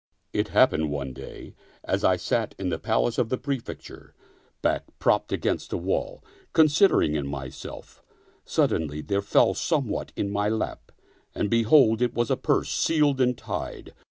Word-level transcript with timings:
It 0.33 0.47
happened 0.47 0.89
one 0.89 1.13
day, 1.13 1.53
as 1.83 2.03
I 2.03 2.15
sat 2.15 2.55
in 2.57 2.69
the 2.69 2.79
palace 2.79 3.19
of 3.19 3.29
the 3.29 3.37
Prefecture, 3.37 4.15
back 4.63 4.85
propped 4.97 5.31
against 5.31 5.71
a 5.73 5.77
wall, 5.77 6.23
considering 6.53 7.13
in 7.13 7.27
myself, 7.27 8.01
suddenly 8.43 9.01
there 9.01 9.21
fell 9.21 9.53
somewhat 9.53 10.11
in 10.15 10.31
my 10.31 10.49
lap, 10.49 10.91
and 11.35 11.51
behold, 11.51 12.01
it 12.01 12.15
was 12.15 12.31
a 12.31 12.35
purse 12.35 12.71
sealed 12.71 13.21
and 13.21 13.37
tied. 13.37 13.93